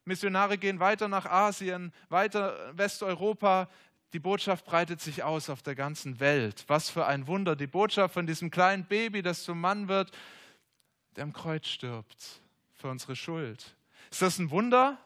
[0.06, 3.70] Missionare gehen weiter nach Asien, weiter Westeuropa.
[4.14, 6.64] Die Botschaft breitet sich aus auf der ganzen Welt.
[6.68, 7.56] Was für ein Wunder.
[7.56, 10.12] Die Botschaft von diesem kleinen Baby, das zum Mann wird,
[11.20, 12.40] der am Kreuz stirbt
[12.76, 13.76] für unsere Schuld.
[14.10, 14.98] Ist das ein Wunder?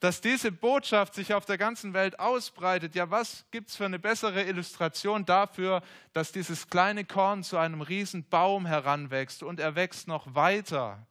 [0.00, 3.98] Dass diese Botschaft sich auf der ganzen Welt ausbreitet, ja, was gibt es für eine
[3.98, 10.08] bessere Illustration dafür, dass dieses kleine Korn zu einem riesen Baum heranwächst und er wächst
[10.08, 11.06] noch weiter.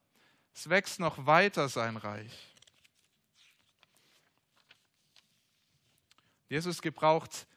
[0.54, 2.54] Es wächst noch weiter sein Reich.
[6.50, 7.48] Jesus gebraucht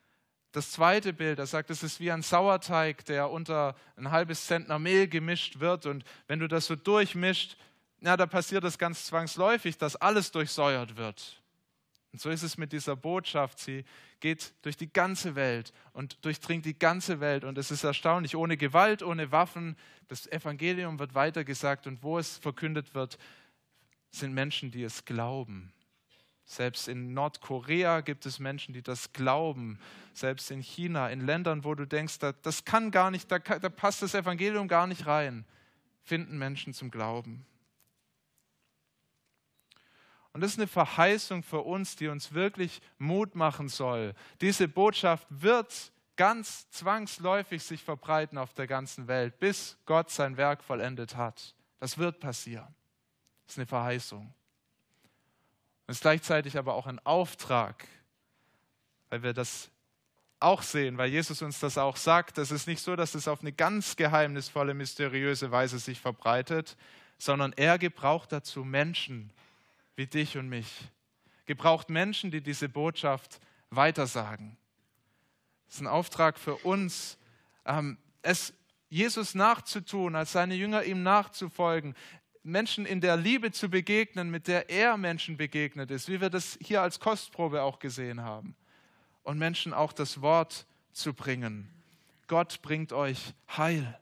[0.52, 4.78] das zweite Bild, er sagt, es ist wie ein Sauerteig, der unter ein halbes Zentner
[4.78, 5.86] Mehl gemischt wird.
[5.86, 7.56] Und wenn du das so durchmischt,
[8.00, 11.40] ja, da passiert es ganz zwangsläufig, dass alles durchsäuert wird.
[12.12, 13.60] Und so ist es mit dieser Botschaft.
[13.60, 13.84] Sie
[14.18, 17.44] geht durch die ganze Welt und durchdringt die ganze Welt.
[17.44, 19.76] Und es ist erstaunlich, ohne Gewalt, ohne Waffen.
[20.08, 23.18] Das Evangelium wird weitergesagt und wo es verkündet wird,
[24.10, 25.72] sind Menschen, die es glauben.
[26.50, 29.78] Selbst in Nordkorea gibt es Menschen, die das glauben.
[30.14, 34.02] Selbst in China, in Ländern, wo du denkst, das kann gar nicht, da, da passt
[34.02, 35.44] das Evangelium gar nicht rein,
[36.02, 37.46] finden Menschen zum Glauben.
[40.32, 44.12] Und das ist eine Verheißung für uns, die uns wirklich Mut machen soll.
[44.40, 50.64] Diese Botschaft wird ganz zwangsläufig sich verbreiten auf der ganzen Welt, bis Gott sein Werk
[50.64, 51.54] vollendet hat.
[51.78, 52.74] Das wird passieren.
[53.46, 54.34] Das ist eine Verheißung.
[55.90, 57.88] Und ist gleichzeitig aber auch ein Auftrag,
[59.09, 59.72] weil wir das
[60.38, 62.38] auch sehen, weil Jesus uns das auch sagt.
[62.38, 66.76] Es ist nicht so, dass es auf eine ganz geheimnisvolle, mysteriöse Weise sich verbreitet,
[67.18, 69.33] sondern er gebraucht dazu Menschen
[69.96, 70.72] wie dich und mich.
[71.46, 74.57] Gebraucht Menschen, die diese Botschaft weitersagen.
[75.68, 77.18] Es ist ein Auftrag für uns,
[77.66, 78.55] ähm, es
[78.90, 81.96] Jesus nachzutun, als seine Jünger ihm nachzufolgen,
[82.42, 86.59] Menschen in der Liebe zu begegnen, mit der er Menschen begegnet ist, wie wir das
[86.62, 88.57] hier als Kostprobe auch gesehen haben.
[89.22, 91.68] Und Menschen auch das Wort zu bringen.
[92.26, 93.98] Gott bringt euch Heil.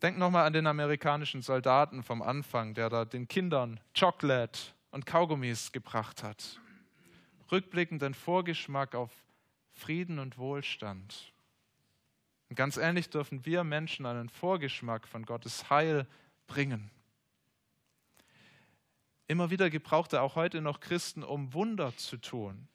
[0.00, 4.58] Denkt nochmal an den amerikanischen Soldaten vom Anfang, der da den Kindern Chocolate
[4.90, 6.60] und Kaugummis gebracht hat.
[7.50, 9.10] Rückblickend ein Vorgeschmack auf
[9.72, 11.31] Frieden und Wohlstand.
[12.52, 16.06] Und ganz ähnlich dürfen wir Menschen einen Vorgeschmack von Gottes Heil
[16.46, 16.90] bringen.
[19.26, 22.68] Immer wieder gebraucht er auch heute noch Christen, um Wunder zu tun.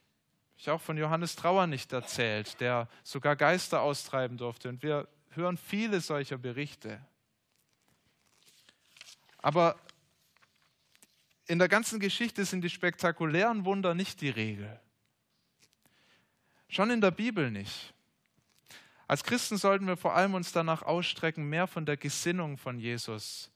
[0.56, 4.68] Ich auch von Johannes Trauer nicht erzählt, der sogar Geister austreiben durfte.
[4.68, 7.00] Und wir hören viele solcher Berichte.
[9.36, 9.78] Aber
[11.46, 14.80] in der ganzen Geschichte sind die spektakulären Wunder nicht die Regel.
[16.68, 17.94] Schon in der Bibel nicht.
[19.08, 23.50] Als Christen sollten wir vor allem uns danach ausstrecken, mehr von der Gesinnung von Jesus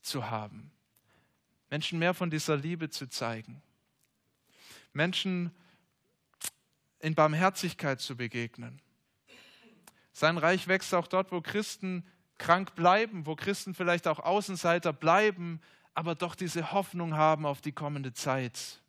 [0.00, 0.72] zu haben.
[1.68, 3.62] Menschen mehr von dieser Liebe zu zeigen.
[4.94, 5.54] Menschen
[7.00, 8.80] in Barmherzigkeit zu begegnen.
[10.12, 12.02] Sein Reich wächst auch dort, wo Christen
[12.38, 15.60] krank bleiben, wo Christen vielleicht auch Außenseiter bleiben,
[15.92, 18.80] aber doch diese Hoffnung haben auf die kommende Zeit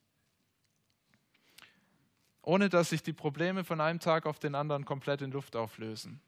[2.47, 6.21] ohne dass sich die Probleme von einem Tag auf den anderen komplett in Luft auflösen.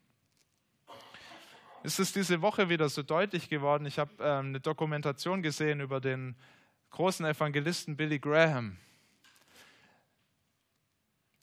[1.82, 3.86] Es ist diese Woche wieder so deutlich geworden.
[3.86, 6.36] Ich habe ähm, eine Dokumentation gesehen über den
[6.90, 8.76] großen Evangelisten Billy Graham.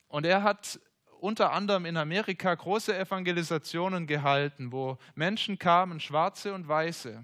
[0.10, 0.80] Und er hat
[1.22, 7.24] unter anderem in Amerika große Evangelisationen gehalten, wo Menschen kamen, schwarze und weiße.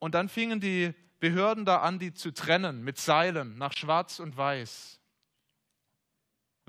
[0.00, 4.36] Und dann fingen die Behörden da an, die zu trennen mit Seilen nach schwarz und
[4.36, 4.99] weiß.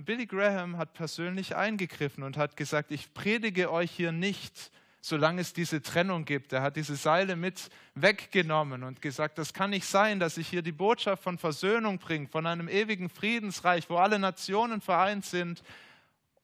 [0.02, 5.42] Und Billy Graham hat persönlich eingegriffen und hat gesagt, ich predige euch hier nicht, solange
[5.42, 6.54] es diese Trennung gibt.
[6.54, 10.64] Er hat diese Seile mit weggenommen und gesagt, das kann nicht sein, dass ich hier
[10.64, 15.62] die Botschaft von Versöhnung bringe, von einem ewigen Friedensreich, wo alle Nationen vereint sind.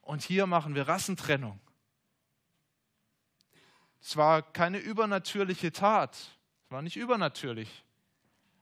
[0.03, 1.59] Und hier machen wir Rassentrennung.
[3.99, 7.83] Es war keine übernatürliche Tat, es war nicht übernatürlich,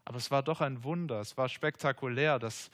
[0.06, 2.72] aber es war doch ein Wunder, es war spektakulär, dass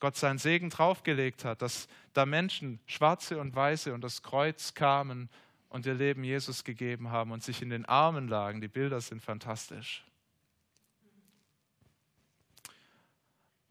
[0.00, 5.28] Gott seinen Segen draufgelegt hat, dass da Menschen, schwarze und weiße, und das Kreuz kamen
[5.68, 8.60] und ihr Leben Jesus gegeben haben und sich in den Armen lagen.
[8.60, 10.04] Die Bilder sind fantastisch.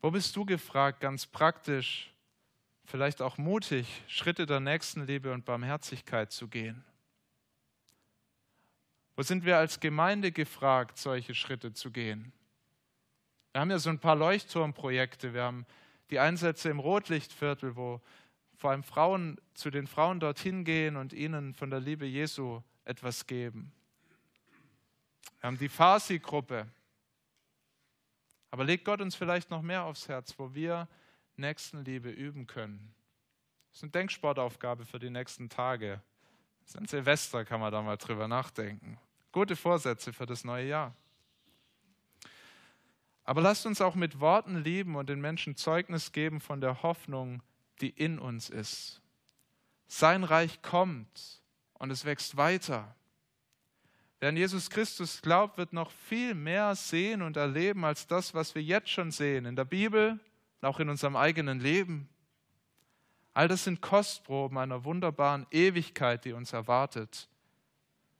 [0.02, 2.14] Wo bist du gefragt, ganz praktisch,
[2.86, 6.84] vielleicht auch mutig, Schritte der Nächstenliebe und Barmherzigkeit zu gehen?
[9.16, 12.32] Wo sind wir als Gemeinde gefragt, solche Schritte zu gehen?
[13.52, 15.34] Wir haben ja so ein paar Leuchtturmprojekte.
[15.34, 15.66] Wir haben
[16.10, 18.02] die Einsätze im Rotlichtviertel, wo
[18.56, 23.28] vor allem Frauen zu den Frauen dorthin gehen und ihnen von der Liebe Jesu etwas
[23.28, 23.72] geben.
[25.40, 26.68] Wir haben die Farsi-Gruppe.
[28.50, 30.88] Aber legt Gott uns vielleicht noch mehr aufs Herz, wo wir
[31.36, 32.94] Nächstenliebe üben können.
[33.70, 36.02] Das ist eine Denksportaufgabe für die nächsten Tage.
[36.62, 38.98] Das ist ein Silvester, kann man da mal drüber nachdenken.
[39.32, 40.96] Gute Vorsätze für das neue Jahr.
[43.28, 47.44] Aber lasst uns auch mit Worten lieben und den Menschen Zeugnis geben von der Hoffnung,
[47.82, 49.02] die in uns ist.
[49.86, 51.42] Sein Reich kommt
[51.74, 52.96] und es wächst weiter.
[54.22, 58.56] Wer an Jesus Christus glaubt, wird noch viel mehr sehen und erleben als das, was
[58.56, 60.12] wir jetzt schon sehen, in der Bibel
[60.62, 62.08] und auch in unserem eigenen Leben.
[63.34, 67.28] All das sind Kostproben einer wunderbaren Ewigkeit, die uns erwartet.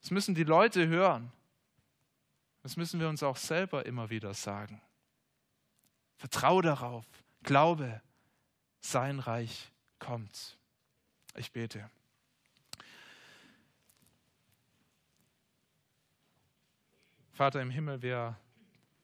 [0.02, 1.32] Das müssen die Leute hören.
[2.62, 4.82] Das müssen wir uns auch selber immer wieder sagen.
[6.18, 7.06] Vertrau darauf,
[7.44, 8.02] glaube,
[8.80, 10.58] sein Reich kommt.
[11.36, 11.90] Ich bete.
[17.32, 18.36] Vater im Himmel, wir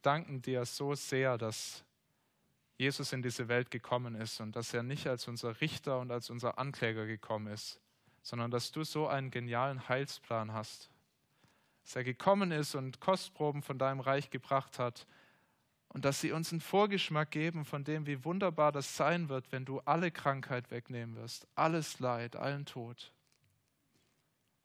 [0.01, 1.83] danken dir so sehr, dass
[2.77, 6.31] Jesus in diese Welt gekommen ist und dass er nicht als unser Richter und als
[6.31, 7.79] unser Ankläger gekommen ist,
[8.23, 10.89] sondern dass du so einen genialen Heilsplan hast.
[11.83, 15.05] Dass er gekommen ist und Kostproben von deinem Reich gebracht hat,
[15.93, 19.63] und dass sie uns einen Vorgeschmack geben von dem, wie wunderbar das sein wird, wenn
[19.63, 23.13] du alle Krankheit wegnehmen wirst, alles Leid, allen Tod.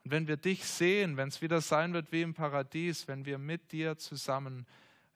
[0.05, 3.37] Und wenn wir dich sehen, wenn es wieder sein wird wie im Paradies, wenn wir
[3.37, 4.67] mit dir zusammen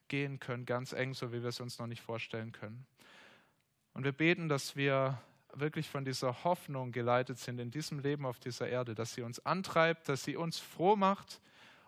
[0.09, 2.87] gehen können, ganz eng, so wie wir es uns noch nicht vorstellen können.
[3.95, 5.19] Und wir beten, dass wir
[5.55, 9.45] wirklich von dieser Hoffnung geleitet sind in diesem Leben auf dieser Erde, dass sie uns
[9.47, 11.41] antreibt, dass sie uns froh macht,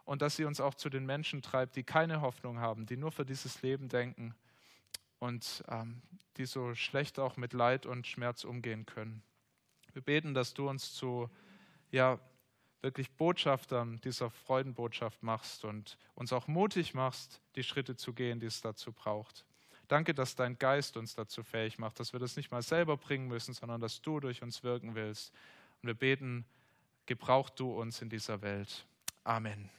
[0.04, 3.12] und dass sie uns auch zu den Menschen treibt, die keine Hoffnung haben, die nur
[3.12, 4.34] für dieses Leben denken
[5.18, 6.02] und ähm,
[6.36, 9.22] die so schlecht auch mit Leid und Schmerz umgehen können.
[9.92, 11.30] Wir beten, dass du uns zu
[11.90, 12.18] ja,
[12.82, 18.46] wirklich Botschaftern dieser Freudenbotschaft machst und uns auch mutig machst, die Schritte zu gehen, die
[18.46, 19.46] es dazu braucht.
[19.88, 23.28] Danke, dass dein Geist uns dazu fähig macht, dass wir das nicht mal selber bringen
[23.28, 25.32] müssen, sondern dass du durch uns wirken willst.
[25.82, 26.44] Und wir beten,
[27.06, 28.86] gebrauch du uns in dieser Welt.
[29.24, 29.70] Amen.